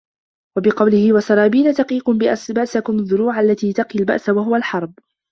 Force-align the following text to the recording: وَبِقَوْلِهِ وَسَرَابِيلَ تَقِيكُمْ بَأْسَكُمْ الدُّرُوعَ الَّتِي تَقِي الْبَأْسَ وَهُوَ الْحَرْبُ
وَبِقَوْلِهِ 0.57 1.13
وَسَرَابِيلَ 1.13 1.73
تَقِيكُمْ 1.75 2.17
بَأْسَكُمْ 2.17 2.99
الدُّرُوعَ 2.99 3.39
الَّتِي 3.39 3.73
تَقِي 3.73 3.99
الْبَأْسَ 3.99 4.29
وَهُوَ 4.29 4.55
الْحَرْبُ 4.55 4.93